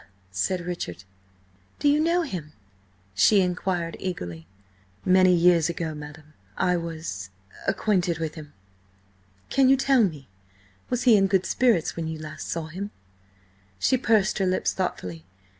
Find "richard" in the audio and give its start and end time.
0.61-1.03